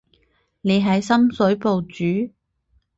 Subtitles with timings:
[0.61, 2.33] 你喺深水埗住？